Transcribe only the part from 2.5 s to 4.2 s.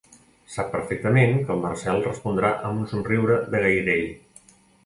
amb un somriure de gairell.